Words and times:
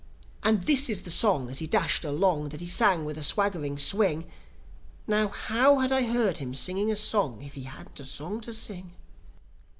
And 0.41 0.63
this 0.63 0.89
is 0.89 1.03
the 1.03 1.11
song, 1.11 1.47
as 1.51 1.59
he 1.59 1.67
dashed 1.67 2.03
along, 2.03 2.49
that 2.49 2.59
he 2.59 2.65
sang 2.65 3.05
with 3.05 3.19
a 3.19 3.23
swaggering 3.23 3.77
swing 3.77 4.25
(Now 5.05 5.27
how 5.27 5.77
had 5.77 5.91
I 5.91 6.01
heard 6.07 6.39
him 6.39 6.55
singing 6.55 6.91
a 6.91 6.95
song 6.95 7.43
if 7.43 7.53
he 7.53 7.65
hadn't 7.65 7.99
a 7.99 8.05
song 8.05 8.41
to 8.41 8.53
sing?) 8.55 8.93